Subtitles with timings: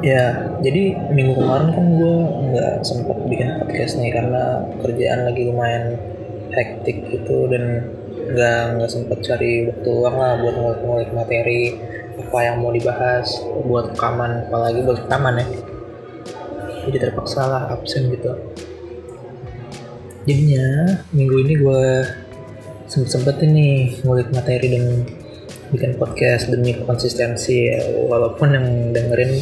[0.00, 6.00] Ya, jadi minggu kemarin kan gue nggak sempat bikin podcast nih karena kerjaan lagi lumayan
[6.48, 7.84] hektik gitu dan
[8.32, 11.76] nggak nggak sempat cari waktu luang lah buat ngulik-ngulik materi
[12.16, 13.28] apa yang mau dibahas
[13.68, 15.46] buat rekaman apalagi buat rekaman ya.
[16.88, 18.32] Jadi terpaksa lah absen gitu.
[20.24, 21.84] Jadinya minggu ini gue
[22.88, 24.84] sempet-sempetin nih ngulik materi dan
[25.70, 27.70] bikin podcast demi konsistensi
[28.10, 29.32] walaupun yang dengerin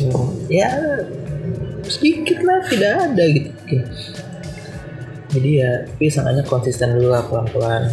[0.53, 0.69] ya
[1.89, 3.77] sedikit lah tidak ada gitu.
[5.29, 7.93] Jadi ya tapi sangatnya konsisten dulu lah pelan-pelan.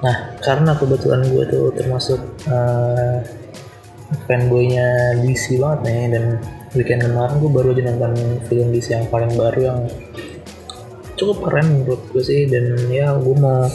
[0.00, 3.20] Nah karena kebetulan gue tuh termasuk uh,
[4.24, 6.24] fanboynya DC banget nih dan
[6.74, 8.12] weekend kemarin gue baru aja nonton
[8.48, 9.80] film DC yang paling baru yang
[11.18, 13.68] cukup keren menurut gue sih dan ya gue mau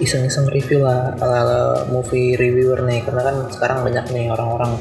[0.00, 3.04] iseng-iseng review lah ala-ala movie reviewer nih.
[3.04, 4.78] Karena kan sekarang banyak nih orang-orang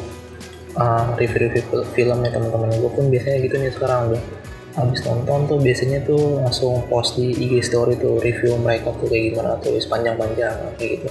[0.77, 4.21] uh, review-review film ya teman-teman gue pun biasanya gitu nih sekarang udah
[4.71, 9.35] habis nonton tuh biasanya tuh langsung post di IG story tuh review mereka tuh kayak
[9.35, 11.07] gimana tuh panjang-panjang kayak gitu.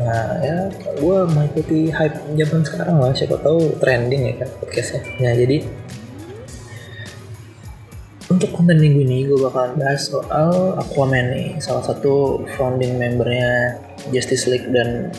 [0.00, 0.56] Nah ya
[0.98, 3.12] gue mengikuti hype zaman sekarang lah.
[3.14, 5.06] Siapa tahu trending ya kan podcastnya.
[5.22, 5.62] Nah jadi
[8.40, 13.76] untuk konten minggu ini gue bakalan bahas soal Aquaman nih, salah satu founding membernya
[14.16, 15.12] Justice League dan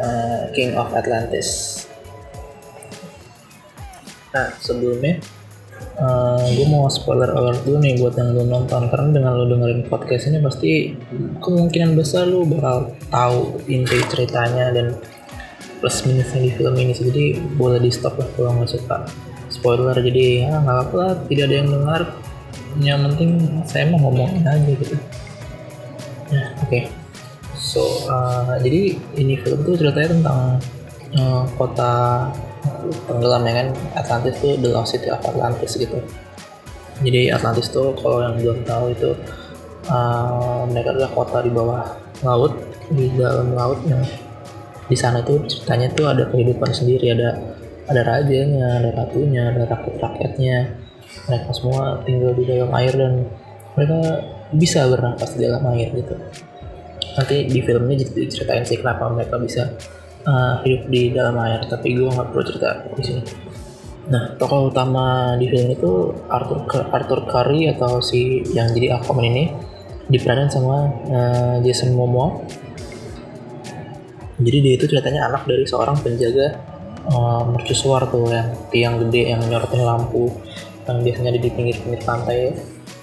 [0.00, 1.84] uh, King of Atlantis.
[4.32, 5.20] Nah sebelumnya
[6.00, 9.84] uh, gue mau spoiler alert dulu nih buat yang belum nonton karena dengan lo dengerin
[9.92, 10.96] podcast ini pasti
[11.44, 14.96] kemungkinan besar lo bakal tahu inti ceritanya dan
[15.84, 19.04] plus minusnya di film ini jadi boleh di stop lah kalau nggak suka
[19.52, 22.21] spoiler jadi ya nggak apa-apa tidak ada yang dengar
[22.80, 24.96] yang penting saya mau ngomongin aja gitu.
[26.32, 26.68] Nah oke.
[26.68, 26.82] Okay.
[27.52, 30.40] so uh, jadi ini film tuh ceritanya tentang
[31.16, 31.92] uh, kota
[33.08, 33.68] tenggelam ya kan?
[33.96, 36.00] Atlantis tuh the lost city of Atlantis gitu.
[37.02, 39.10] Jadi Atlantis tuh kalau yang belum tahu itu
[39.88, 41.84] uh, mereka adalah kota di bawah
[42.24, 42.52] laut
[42.92, 44.00] di dalam laut yang
[44.88, 47.12] di sana tuh ceritanya tuh ada kehidupan sendiri.
[47.12, 47.30] Ada
[47.82, 50.81] ada rajanya ada ratunya ada rakyat rakyatnya
[51.28, 53.12] mereka semua tinggal di dalam air dan
[53.76, 53.98] mereka
[54.52, 56.14] bisa bernafas di dalam air gitu.
[57.12, 59.68] Nanti di film ini diceritain sih kenapa mereka bisa
[60.24, 63.22] uh, hidup di dalam air tapi gue nggak perlu cerita di sini.
[64.12, 69.44] Nah tokoh utama di film itu Arthur Arthur Curry atau si yang jadi Aquaman ini
[70.10, 72.42] diperanin sama uh, Jason Momoa.
[74.42, 76.58] Jadi dia itu ceritanya anak dari seorang penjaga
[77.06, 80.32] uh, mercusuar tuh yang tiang gede yang nyorotin lampu
[80.88, 82.40] yang biasanya ada di pinggir-pinggir pantai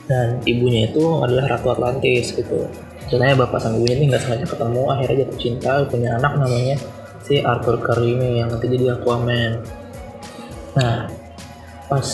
[0.10, 2.66] dan ibunya itu adalah Ratu Atlantis gitu.
[3.08, 6.76] Sebenarnya bapak sang ibunya ini nggak sengaja ketemu akhirnya jatuh cinta punya anak namanya
[7.24, 9.52] si Arthur Curry yang nanti jadi Aquaman.
[10.78, 11.10] Nah
[11.90, 12.06] pas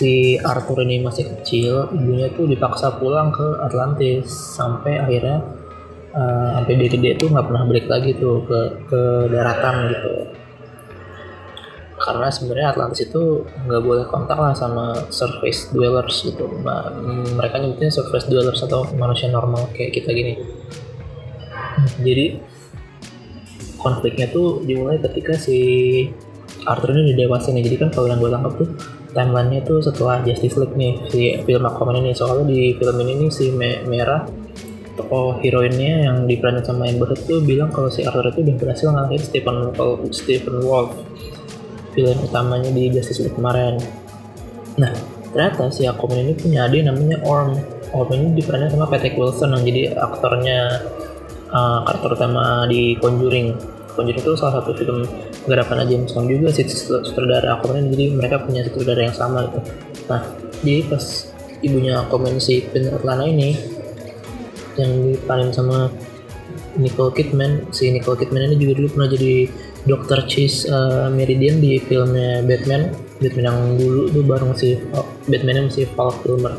[0.00, 4.26] si Arthur ini masih kecil ibunya tuh dipaksa pulang ke Atlantis
[4.56, 5.44] sampai akhirnya
[6.16, 9.00] uh, sampai dia gede tuh nggak pernah balik lagi tuh ke ke
[9.30, 10.14] daratan gitu
[12.00, 16.48] karena sebenarnya Atlantis itu nggak boleh kontak lah sama surface dwellers gitu.
[16.64, 16.88] Nah,
[17.36, 20.40] mereka nyebutnya surface dwellers atau manusia normal kayak kita gini.
[22.00, 22.40] Jadi
[23.76, 25.60] konfliknya tuh dimulai ketika si
[26.64, 28.68] Arthur ini udah dewasa nih jadi kan kalau yang gue tangkap tuh
[29.16, 32.16] timelinenya tuh setelah Justice League nih si film Aquaman ini.
[32.16, 34.24] Soalnya di film ini nih si Me Merah
[34.96, 38.88] tokoh heroinnya yang diperanin sama Amber Heard tuh bilang kalau si Arthur itu udah berhasil
[38.88, 39.56] ngalahin Stephen
[40.12, 40.92] Stephen Wolf
[41.94, 43.78] film utamanya di Justice League kemarin.
[44.78, 44.92] Nah,
[45.34, 47.58] ternyata si Aquaman ini punya adik namanya Orm.
[47.90, 50.58] Orm ini diperanin sama Patrick Wilson yang jadi aktornya
[51.50, 53.54] uh, karakter utama di Conjuring.
[53.94, 55.04] Conjuring itu salah satu film
[55.48, 59.60] garapan James Wan juga sih sutradara Aquaman jadi mereka punya sutradara yang sama gitu.
[60.06, 60.22] Nah,
[60.62, 61.04] jadi pas
[61.60, 63.56] ibunya Aquaman si Peter Lana ini
[64.78, 65.90] yang diperanin sama
[66.78, 69.34] Nicole Kidman, si Nicole Kidman ini juga dulu pernah jadi
[69.88, 70.28] Dr.
[70.28, 75.68] Chase uh, Meridian di filmnya Batman Batman yang dulu tuh bareng si oh, Batman yang
[75.72, 76.54] si Val Kilmer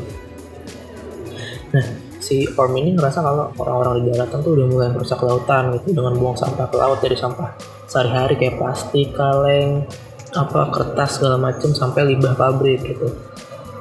[1.72, 1.86] nah
[2.22, 6.14] si Orm ini ngerasa kalau orang-orang di daratan tuh udah mulai merusak lautan gitu dengan
[6.14, 7.50] buang sampah ke laut dari sampah
[7.90, 9.84] sehari-hari kayak plastik, kaleng,
[10.32, 13.12] apa kertas segala macam sampai limbah pabrik gitu.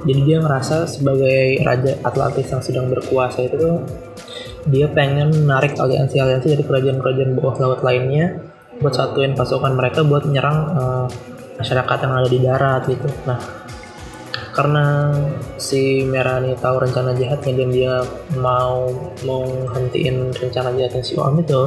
[0.01, 3.77] Jadi dia ngerasa sebagai raja Atlantis yang sedang berkuasa itu tuh
[4.67, 10.57] dia pengen menarik aliansi-aliansi dari kerajaan-kerajaan bawah laut lainnya buat satuin pasukan mereka buat menyerang
[10.71, 11.07] uh,
[11.59, 13.07] masyarakat yang ada di darat gitu.
[13.27, 13.39] Nah,
[14.51, 15.11] karena
[15.59, 17.93] si Merah ini tahu rencana jahatnya dan dia
[18.39, 18.91] mau
[19.23, 21.61] menghentiin rencana jahatnya si Om itu,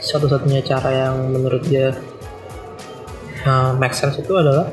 [0.00, 1.96] satu-satunya cara yang menurut dia
[3.46, 4.68] uh, make sense itu adalah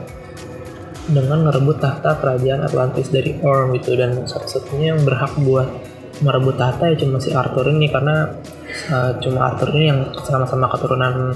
[1.04, 5.68] dengan merebut tahta kerajaan Atlantis dari Orm gitu dan satu-satunya yang berhak buat
[6.24, 8.32] merebut tahta ya cuma si Arthur ini karena
[8.88, 11.36] uh, cuma Arthur ini yang sama-sama keturunan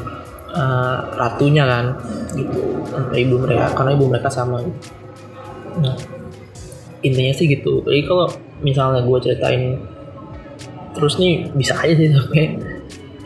[0.57, 1.85] uh, ratunya kan
[2.33, 2.81] gitu.
[3.13, 4.65] Ibu mereka karena ibu mereka sama.
[5.77, 5.95] Nah
[7.05, 7.85] intinya sih gitu.
[7.85, 8.27] Jadi kalau
[8.65, 9.77] misalnya gue ceritain
[10.97, 12.57] terus nih bisa aja sih sampai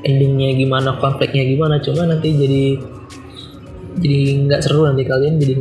[0.03, 2.63] endingnya gimana konfliknya gimana cuma nanti jadi
[4.01, 4.19] jadi
[4.49, 5.53] nggak seru nanti kalian jadi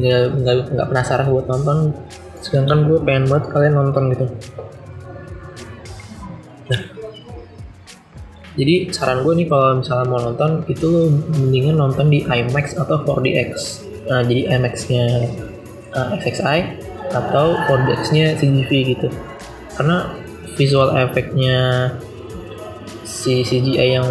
[0.43, 1.95] nggak nggak penasaran buat nonton.
[2.41, 4.27] Sedangkan gue pengen banget kalian nonton gitu
[8.59, 13.51] jadi saran gue nih kalau misalnya mau nonton itu mendingan nonton di IMAX atau 4DX
[14.11, 15.07] nah jadi IMAX nya
[15.95, 19.09] uh, XXI atau 4DX nya CGV gitu.
[19.75, 20.15] Karena
[20.55, 21.91] visual efeknya
[23.07, 24.09] si CGI yang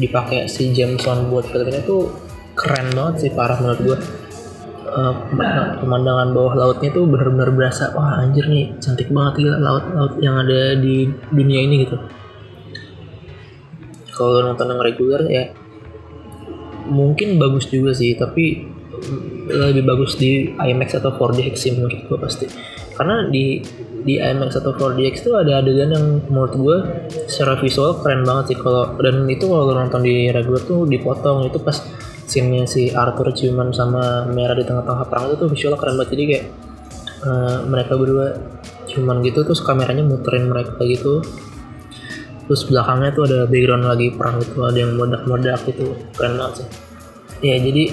[0.00, 2.08] dipakai si Jameson buat film ini tuh
[2.56, 3.98] keren banget sih parah menurut gue
[4.88, 5.14] uh,
[5.78, 10.74] pemandangan bawah lautnya tuh bener-bener berasa wah anjir nih cantik banget gila laut-laut yang ada
[10.74, 11.96] di dunia ini gitu
[14.18, 15.44] kalau nonton yang reguler ya
[16.90, 18.66] mungkin bagus juga sih tapi
[19.48, 22.46] lebih bagus di IMAX atau 4DX sih menurut gue pasti.
[22.98, 23.62] Karena di
[24.02, 26.76] di IMAX atau 4DX itu ada adegan yang menurut gue
[27.30, 28.58] secara visual keren banget sih.
[28.58, 31.78] Kalau dan itu kalau nonton di regular tuh dipotong itu pas
[32.28, 36.10] scene-nya si Arthur ciuman sama Merah di tengah-tengah perang itu tuh visualnya keren banget.
[36.12, 36.44] Jadi kayak
[37.24, 38.26] uh, mereka berdua
[38.88, 41.20] ciuman gitu terus kameranya muterin mereka gitu
[42.48, 46.68] terus belakangnya tuh ada background lagi perang itu ada yang meledak-meledak gitu keren banget sih.
[47.44, 47.92] Ya jadi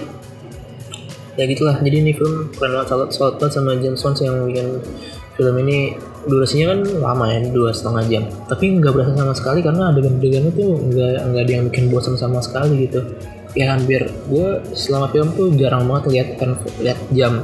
[1.35, 1.75] ya gitulah.
[1.83, 2.87] Jadi ini film keren banget.
[2.87, 4.67] Salut salut banget sama James Wan yang bikin
[5.35, 5.77] film ini.
[6.25, 8.23] Durasinya kan lama ya dua setengah jam.
[8.47, 12.39] Tapi nggak berasa sama sekali karena adegan-adegannya tuh nggak nggak ada yang bikin bosan sama
[12.39, 13.03] sekali gitu.
[13.59, 14.07] Ya hampir.
[14.31, 17.43] Gue selama film tuh jarang banget lihat kan lihat jam.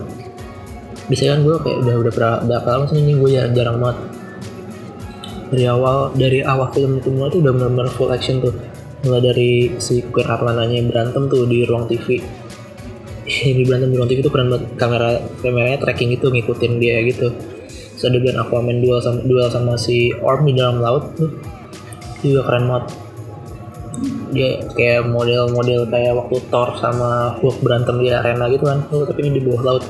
[1.12, 2.14] Bisa kan gue kayak udah udah
[2.48, 4.21] berapa, lama sih ini gue jarang, jarang banget
[5.52, 8.56] dari awal dari awal film itu mulai tuh udah benar-benar full action tuh.
[9.04, 9.52] Mulai dari
[9.82, 12.22] si Queer Atlananya berantem tuh di ruang TV
[13.32, 14.68] ini berantem di ruang TV tuh keren banget.
[14.76, 15.10] Kamera
[15.40, 17.32] kameranya tracking itu ngikutin dia gitu.
[17.98, 21.32] Terus adegan Aquaman duel sama duel sama si Orm di dalam laut tuh.
[22.26, 22.86] Juga keren banget.
[24.32, 28.84] Dia kayak model-model kayak waktu Thor sama Hulk berantem di arena gitu kan.
[28.90, 29.84] Tapi ini di bawah laut.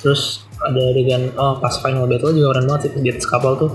[0.00, 3.72] Terus ada adegan oh pas final battle juga keren banget sih di atas kapal tuh.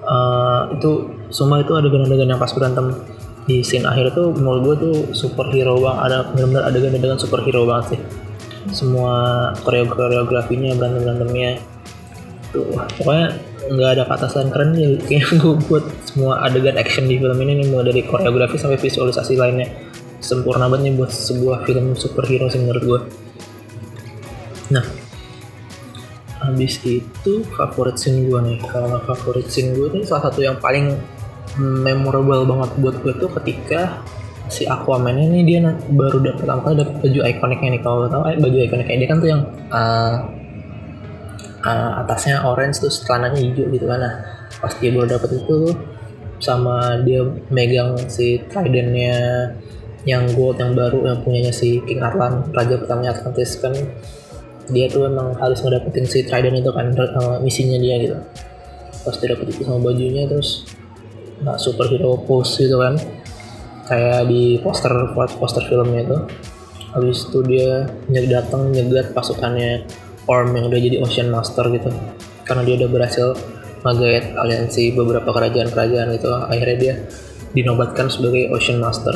[0.00, 2.96] Uh, itu semua itu adegan-adegan yang pas berantem.
[3.44, 8.00] Di scene akhir tuh menurut gue tuh superhero bang ada benar-benar adegan-adegan superhero banget sih.
[8.72, 11.50] Semua koreografinya berantem berantemnya
[12.50, 12.66] tuh
[12.98, 13.38] pokoknya
[13.70, 17.62] nggak ada kata selain keren ya kayak gue buat semua adegan action di film ini
[17.62, 19.68] nih mulai dari koreografi sampai visualisasi lainnya.
[20.20, 23.00] Sempurna banget nih buat sebuah film superhero sih menurut gue
[24.70, 24.86] nah
[26.40, 28.58] habis itu favorit scene gue nih.
[28.64, 30.96] Kalau favorit scene gue ini salah satu yang paling
[31.60, 34.00] memorable banget buat gue tuh ketika
[34.50, 35.62] si Aquaman ini dia
[35.94, 37.82] baru dapat pertama kali dapat baju ikoniknya nih.
[37.84, 40.14] Kalau tau eh, baju ikoniknya dia kan tuh yang uh,
[41.62, 44.00] uh, atasnya orange terus celananya hijau gitu kan.
[44.00, 44.14] Nah
[44.58, 45.76] pas dia baru dapet itu
[46.40, 47.20] sama dia
[47.52, 49.52] megang si tridentnya
[50.08, 53.76] yang gold yang baru yang punyanya si King Arlan raja pertamanya Atlantis kan
[54.70, 58.16] dia tuh emang harus ngedapetin si trident itu kan uh, misinya dia gitu.
[59.04, 60.64] Pas dia dapet itu sama bajunya terus
[61.42, 62.94] nah, superhero pose gitu kan.
[63.90, 66.16] Kayak di poster poster filmnya itu.
[66.90, 67.86] Habis itu dia
[68.26, 69.86] datang nyegat pasukannya
[70.26, 71.90] Orm yang udah jadi Ocean Master gitu.
[72.46, 73.26] Karena dia udah berhasil
[73.80, 76.94] ngegait aliansi beberapa kerajaan-kerajaan itu akhirnya dia
[77.56, 79.14] dinobatkan sebagai Ocean Master.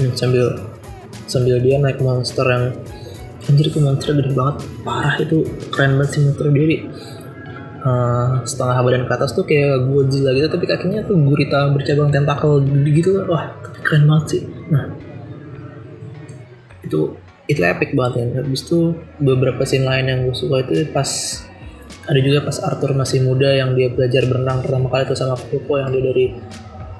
[0.00, 0.56] Hmm, sambil
[1.28, 2.74] sambil dia naik monster yang
[3.48, 4.56] anjir itu monster gede banget.
[4.84, 5.46] Parah itu.
[5.72, 6.76] Keren banget sih monster diri
[7.84, 12.60] uh, setengah badan ke atas tuh kayak Godzilla gitu tapi kakinya tuh gurita bercabang tentakel
[12.90, 13.24] gitu.
[13.28, 14.42] Wah keren banget sih.
[14.68, 14.84] Nah
[16.84, 17.16] itu
[17.48, 18.44] itu epic banget ya.
[18.44, 21.08] Habis itu beberapa scene lain yang gue suka itu pas
[22.10, 25.78] ada juga pas Arthur masih muda yang dia belajar berenang pertama kali itu sama Popo
[25.78, 26.26] yang dia dari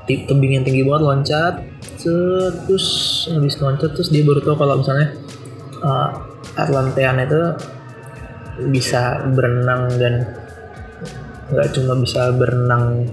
[0.06, 1.54] tebing yang tinggi banget loncat
[1.98, 2.86] terus
[3.30, 5.14] habis loncat terus dia baru tahu kalau misalnya
[5.82, 6.29] uh,
[6.66, 7.42] Atlantean itu
[8.68, 10.14] bisa berenang dan
[11.50, 13.08] nggak cuma bisa berenang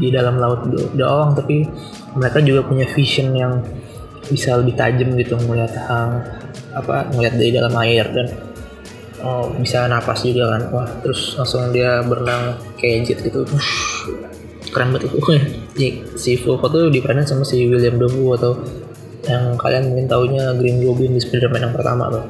[0.00, 0.64] di dalam laut
[0.96, 1.68] doang tapi
[2.16, 3.60] mereka juga punya vision yang
[4.26, 6.24] bisa lebih tajam gitu melihat hal
[6.72, 8.26] apa ngeliat dari dalam air dan
[9.22, 10.62] oh, bisa napas juga kan.
[10.72, 13.46] Wah terus langsung dia berenang kayak jet gitu.
[14.70, 15.18] Keren banget itu.
[16.16, 18.52] Si Volvo tuh diperanin sama si William Dafoe atau
[19.28, 22.24] yang kalian mungkin taunya Green Goblin di Spider-Man yang pertama tuh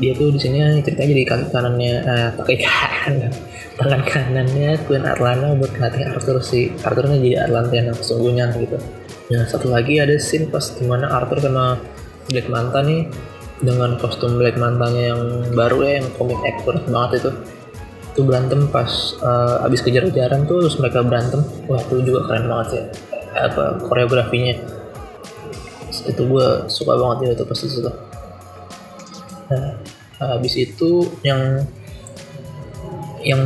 [0.00, 3.32] dia tuh di sini ceritanya jadi kaki kanannya eh, kaki kanan
[3.76, 8.78] tangan kanannya Queen Atlanta buat ngelatih Arthur si Arthurnya jadi Atlantean yang sesungguhnya gitu.
[9.32, 11.80] Nah satu lagi ada scene pas di mana Arthur sama
[12.28, 13.08] Black Manta nih
[13.60, 15.20] dengan kostum Black Mantanya yang
[15.52, 17.30] baru ya yang komik accurate banget itu.
[18.12, 18.92] Itu berantem pas
[19.24, 21.40] uh, abis kejar-kejaran tuh terus mereka berantem.
[21.68, 22.82] Wah itu juga keren banget sih
[23.32, 24.56] apa koreografinya.
[26.08, 27.92] Itu gue suka banget ya itu pas itu
[29.52, 29.76] nah
[30.30, 31.66] habis itu yang
[33.22, 33.42] yang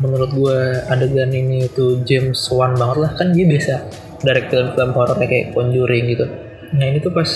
[0.00, 3.10] menurut gue adegan ini itu James Wan banget lah.
[3.16, 3.74] Kan dia biasa
[4.24, 6.26] direct film-film horror kayak Conjuring gitu.
[6.76, 7.28] Nah ini tuh pas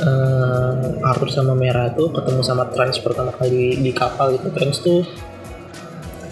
[0.00, 4.48] uh, Arthur sama Merah tuh ketemu sama Trans pertama kali di kapal gitu.
[4.52, 5.04] Trans tuh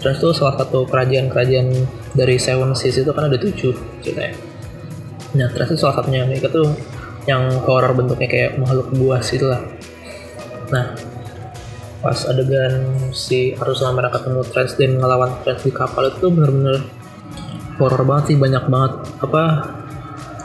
[0.01, 1.67] Trans tuh salah satu kerajaan-kerajaan
[2.17, 4.35] dari Seven Seas itu kan ada tujuh ceritanya.
[5.37, 6.25] Nah Trans itu salah satunya.
[6.25, 6.73] Mereka tuh
[7.29, 9.61] yang horror bentuknya kayak makhluk buas itu lah.
[10.73, 11.12] Nah
[12.03, 12.83] pas adegan
[13.15, 16.83] si Arus sama mereka ketemu Trans dan ngelawan Trans di kapal itu bener-bener
[17.79, 18.93] horror banget sih banyak banget
[19.23, 19.43] apa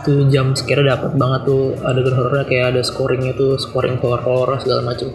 [0.07, 4.95] tuh jam sekira dapat banget tuh adegan horornya kayak ada scoringnya tuh scoring horror segala
[4.95, 5.13] macam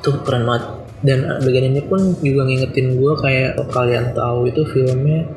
[0.00, 0.64] tuh keren banget.
[1.00, 5.28] Dan adegan ini pun juga ngingetin gue kayak kalian tahu itu filmnya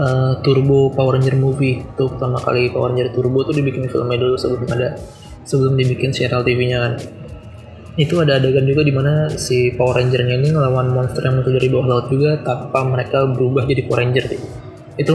[0.00, 1.84] uh, Turbo Power Ranger movie.
[1.96, 4.96] Tuh pertama kali Power Ranger Turbo tuh dibikin filmnya dulu sebelum ada
[5.44, 6.92] sebelum dibikin serial TV-nya kan
[7.94, 11.68] itu ada adegan juga di mana si Power Ranger-nya ini ngelawan monster yang muncul dari
[11.70, 14.40] bawah laut juga tanpa mereka berubah jadi Power Ranger sih.
[14.94, 15.14] itu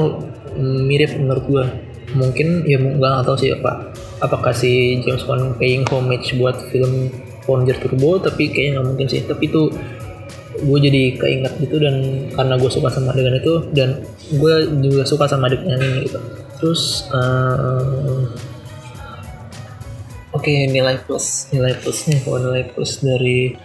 [0.60, 1.66] mirip menurut gua.
[2.10, 7.08] Mungkin ya nggak tahu sih apa apakah si James Wan paying homage buat film
[7.48, 9.24] Power Ranger Turbo tapi kayaknya nggak mungkin sih.
[9.24, 9.72] Tapi itu
[10.60, 14.04] gue jadi keinget gitu dan karena gue suka sama adegan itu dan
[14.36, 16.20] gue juga suka sama adegan ini gitu.
[16.60, 18.28] Terus uh,
[20.40, 23.60] oke okay, nilai plus nilai plusnya kalau nilai plus dari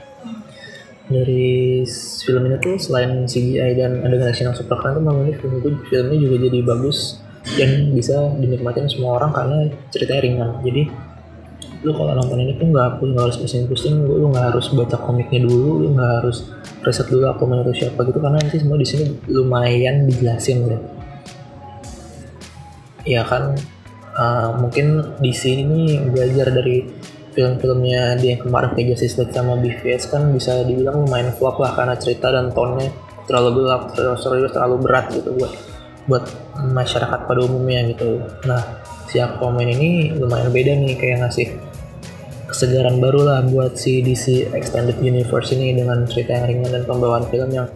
[1.07, 1.85] dari
[2.25, 5.71] film ini tuh selain CGI dan adegan action yang super keren tuh memang film itu
[5.87, 7.23] filmnya juga jadi bagus
[7.55, 10.51] dan bisa dinikmatin semua orang karena ceritanya ringan.
[10.65, 10.83] Jadi
[11.85, 15.85] lu kalau nonton ini tuh nggak nggak harus pusing-pusing lu nggak harus baca komiknya dulu
[15.85, 16.49] lu nggak harus
[16.81, 20.81] riset dulu aku itu siapa gitu karena nanti semua di sini lumayan dijelasin deh
[23.05, 23.53] ya kan
[24.19, 26.87] uh, mungkin di sini belajar dari
[27.35, 31.75] film-filmnya dia yang kemarin kayak Justice League sama BVS kan bisa dibilang lumayan flop lah
[31.75, 32.87] karena cerita dan tone
[33.27, 35.53] terlalu gelap, terlalu serius, terlalu berat gitu buat
[36.05, 36.25] buat
[36.61, 38.21] masyarakat pada umumnya gitu.
[38.45, 38.61] Nah,
[39.09, 41.49] si Aquaman ini lumayan beda nih kayak ngasih
[42.45, 47.27] kesegaran baru lah buat si DC Extended Universe ini dengan cerita yang ringan dan pembawaan
[47.33, 47.67] film yang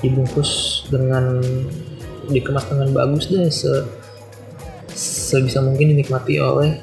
[0.00, 1.38] dibungkus dengan
[2.26, 3.70] dikemas dengan bagus deh se
[5.36, 6.80] sebisa mungkin dinikmati oleh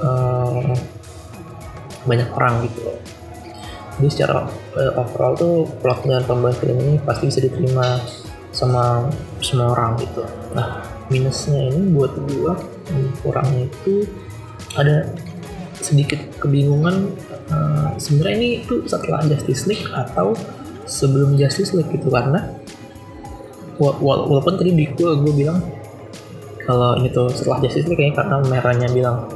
[0.00, 0.72] uh,
[2.08, 2.98] banyak orang gitu loh.
[4.00, 8.00] Jadi secara uh, overall tuh plot dan pembawaan film ini pasti bisa diterima
[8.56, 9.12] sama
[9.44, 10.24] semua orang gitu.
[10.56, 10.80] Nah
[11.12, 12.56] minusnya ini buat gua
[13.20, 14.08] kurangnya itu
[14.74, 15.06] ada
[15.78, 17.14] sedikit kebingungan
[17.52, 20.34] uh, sebenarnya ini itu setelah Justice League atau
[20.86, 22.56] sebelum Justice League gitu karena
[23.76, 25.60] walaupun tadi di gue gue bilang
[26.66, 29.30] kalau ini tuh setelah Justice League kayaknya karena merahnya bilang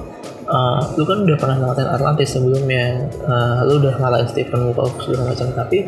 [0.50, 3.06] uh, lu kan udah pernah ngalahin Atlantis sebelumnya.
[3.24, 5.46] Uh, lu udah ngalahin Stephen Wolf segala macam.
[5.54, 5.78] Tapi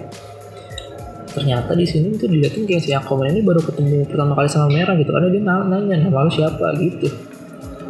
[1.33, 4.95] ternyata di sini tuh dilihatin kayak si Aquaman ini baru ketemu pertama kali sama Merah
[5.01, 7.09] gitu karena dia nanya nama lu siapa gitu.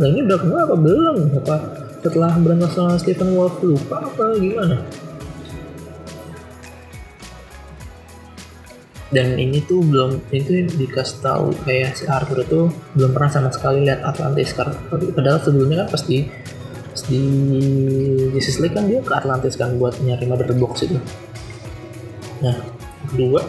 [0.01, 1.17] Nah ini udah kenal apa belum?
[1.45, 1.57] Apa
[2.03, 4.83] setelah berantem sama Stephen Wolf lupa apa gimana
[9.13, 12.61] dan ini tuh belum itu dikasih tahu kayak si Arthur itu
[12.97, 14.57] belum pernah sama sekali lihat Atlantis.
[14.57, 16.25] Karena padahal sebelumnya kan pasti
[17.13, 17.23] di
[18.33, 20.97] Justice League kan dia ke Atlantis kan buat nyari mother box itu.
[22.41, 22.57] Nah
[23.13, 23.41] kedua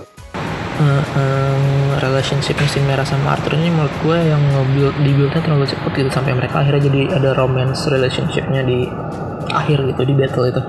[0.83, 5.91] uh, uh, relationship si Merah sama Arthur ini menurut gue yang nge-build dibuildnya terlalu cepet
[5.95, 8.83] gitu sampai mereka akhirnya jadi ada romance relationshipnya di
[9.47, 10.61] akhir gitu di battle itu.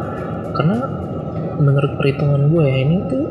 [0.54, 0.78] Karena
[1.58, 3.24] menurut perhitungan gue ya ini tuh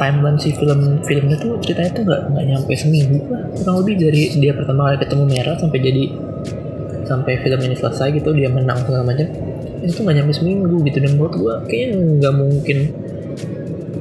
[0.00, 3.44] timeline si film filmnya tuh ceritanya tuh nggak nggak nyampe seminggu lah.
[3.52, 6.04] Kurang lebih dari dia pertama kali ketemu Merah sampai jadi
[7.04, 9.28] sampai film ini selesai gitu dia menang segala macam.
[9.84, 12.78] Itu nggak nyampe seminggu gitu dan menurut gue kayaknya nggak mungkin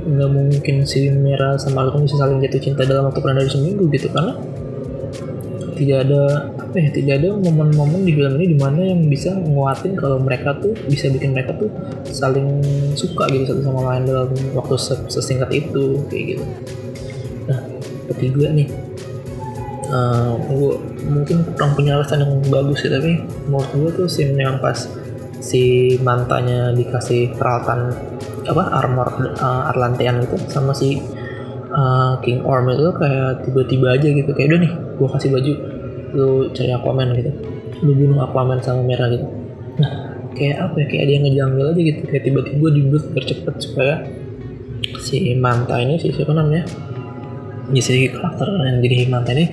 [0.10, 3.86] nggak mungkin si Mera sama Alton bisa saling jatuh cinta dalam waktu kurang dari seminggu
[3.94, 4.34] gitu karena
[5.77, 6.24] tidak ada
[6.77, 10.75] ya tidak ada momen-momen di film ini di mana yang bisa nguatin kalau mereka tuh
[10.85, 11.71] bisa bikin mereka tuh
[12.09, 12.61] saling
[12.93, 14.75] suka gitu satu sama lain dalam waktu
[15.09, 16.43] sesingkat itu kayak gitu.
[17.49, 17.59] Nah
[18.13, 18.69] ketiga nih.
[19.89, 20.77] Uh, gue
[21.09, 24.85] mungkin kurang punya alasan yang bagus sih tapi menurut gue tuh scene yang pas
[25.41, 27.89] si mantanya dikasih peralatan
[28.45, 29.09] apa armor
[29.41, 31.01] uh, Arlantean gitu sama si
[31.73, 34.29] uh, King Orm itu kayak tiba-tiba aja gitu.
[34.38, 35.53] Kayak udah nih gue kasih baju
[36.15, 37.31] lu cari Aquaman gitu.
[37.85, 39.25] Lu bunuh Aquaman sama merah gitu.
[39.79, 39.91] Nah
[40.35, 40.85] kayak apa ya?
[40.87, 42.01] Kayak ada yang ngejanggal aja gitu.
[42.07, 43.95] Kayak tiba-tiba dibuat tercepet supaya
[44.99, 46.63] si Manta ini si siapa namanya?
[47.69, 49.45] Ya si karakter yang jadi Manta ini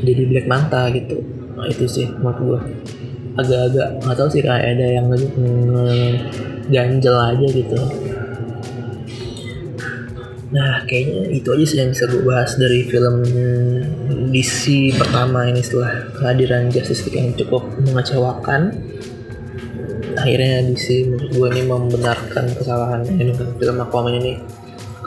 [0.00, 1.20] jadi Black Manta gitu.
[1.56, 2.60] Nah, itu sih menurut gue
[3.36, 5.08] agak-agak nggak tahu sih kayak ada yang
[6.72, 7.76] ganjel aja gitu
[10.56, 13.20] nah kayaknya itu aja sih yang bisa gue bahas dari film
[14.32, 18.72] DC pertama ini setelah kehadiran Justice League yang cukup mengecewakan.
[20.16, 24.40] Akhirnya DC menurut gue ini membenarkan kesalahan ini film Aquaman ini.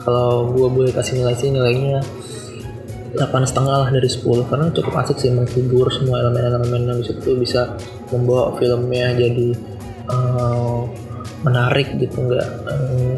[0.06, 1.98] Kalau gue boleh kasih nilai sih nilainya
[3.10, 7.74] delapan setengah lah dari 10 karena cukup asik sih menghibur semua elemen-elemen yang itu bisa
[8.14, 9.50] membawa filmnya jadi
[10.14, 10.86] uh,
[11.42, 13.18] menarik gitu nggak uh,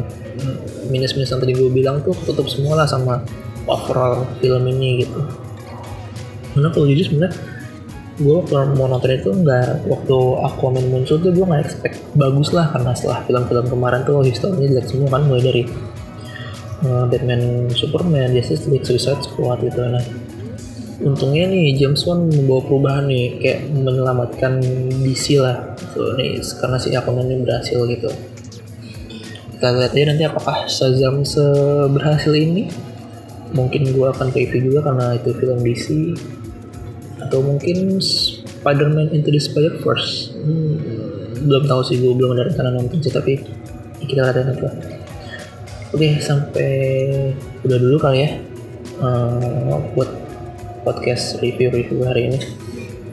[0.88, 3.22] minus-minus yang tadi gue bilang tuh tutup semua lah sama
[3.66, 5.20] overall film ini gitu.
[6.52, 7.32] Karena kalau jujur sebenarnya
[8.22, 12.68] gue kalau mau nonton itu nggak waktu Aquaman muncul tuh gue nggak expect bagus lah
[12.68, 15.62] karena setelah film-film kemarin tuh historinya jelek semua kan mulai dari
[16.84, 19.80] uh, Batman Superman Justice League Suicide Squad gitu.
[19.80, 20.04] Nah
[21.02, 24.62] untungnya nih James Wan membawa perubahan nih kayak menyelamatkan
[25.02, 28.10] DC lah so, nih karena si Aquaman ini berhasil gitu
[29.62, 32.66] kita lihat aja nanti apakah Shazam seberhasil ini.
[33.54, 35.86] Mungkin gue akan review juga karena itu film DC
[37.22, 40.34] atau mungkin Spider-Man Into the Spider-Verse.
[40.34, 40.82] Hmm,
[41.46, 43.38] belum tahu sih gue belum ada rencana nonton sih tapi
[44.02, 44.74] kita lihat nanti lah.
[45.94, 46.74] Oke sampai
[47.62, 48.42] udah dulu kali ya
[48.98, 50.10] uh, buat
[50.82, 52.38] podcast review-review hari ini.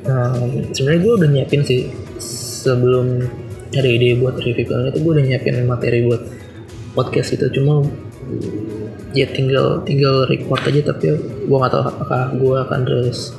[0.01, 3.29] Uh, sebenarnya gue udah nyiapin sih sebelum
[3.69, 6.21] ada ide buat review film itu gue udah nyiapin materi buat
[6.97, 7.45] podcast itu.
[7.53, 7.86] Cuma
[9.13, 13.34] ya tinggal tinggal record aja tapi gue gak tahu apakah gue akan rilis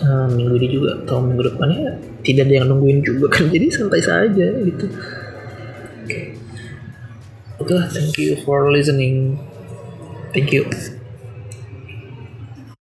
[0.00, 1.96] uh, minggu ini juga atau minggu depannya.
[2.20, 4.86] Tidak ada yang nungguin juga kan jadi santai saja gitu.
[6.00, 6.08] Oke.
[6.08, 6.24] Okay.
[7.60, 9.40] oke okay thank you for listening.
[10.30, 10.68] Thank you